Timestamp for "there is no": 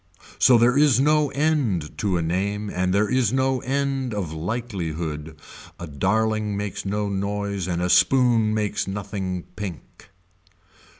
0.57-1.29, 2.91-3.59